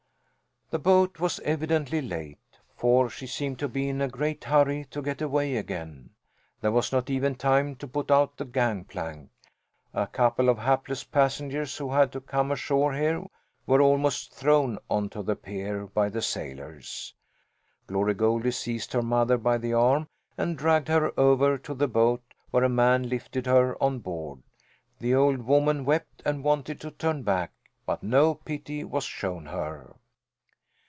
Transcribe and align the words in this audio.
The 0.71 0.79
boat 0.79 1.19
was 1.19 1.41
evidently 1.41 2.01
late, 2.01 2.39
for 2.77 3.09
she 3.09 3.27
seemed 3.27 3.59
to 3.59 3.67
be 3.67 3.89
in 3.89 3.99
a 3.99 4.07
great 4.07 4.45
hurry 4.45 4.85
to 4.85 5.01
get 5.01 5.21
away 5.21 5.57
again. 5.57 6.11
There 6.61 6.71
was 6.71 6.93
not 6.93 7.09
even 7.09 7.35
time 7.35 7.75
to 7.75 7.87
put 7.89 8.09
out 8.09 8.37
the 8.37 8.45
gangplank. 8.45 9.31
A 9.93 10.07
couple 10.07 10.47
of 10.47 10.59
hapless 10.59 11.03
passengers 11.03 11.75
who 11.75 11.91
had 11.91 12.09
to 12.13 12.21
come 12.21 12.53
ashore 12.53 12.93
here 12.93 13.21
were 13.67 13.81
almost 13.81 14.33
thrown 14.33 14.79
onto 14.89 15.21
the 15.21 15.35
pier 15.35 15.87
by 15.87 16.07
the 16.07 16.21
sailors. 16.21 17.13
Glory 17.87 18.13
Goldie 18.13 18.51
seized 18.51 18.93
her 18.93 19.03
mother 19.03 19.37
by 19.37 19.57
the 19.57 19.73
arm 19.73 20.07
and 20.37 20.57
dragged 20.57 20.87
her 20.87 21.11
over 21.19 21.57
to 21.57 21.73
the 21.73 21.89
boat, 21.89 22.23
where 22.51 22.63
a 22.63 22.69
man 22.69 23.09
lifted 23.09 23.45
her 23.45 23.75
on 23.83 23.99
board. 23.99 24.41
The 24.99 25.15
old 25.15 25.39
woman 25.41 25.83
wept 25.83 26.21
and 26.25 26.45
wanted 26.45 26.79
to 26.79 26.91
turn 26.91 27.23
back, 27.23 27.51
but 27.85 28.01
no 28.03 28.33
pity 28.35 28.85
was 28.85 29.03
shown 29.03 29.47
her. 29.47 29.95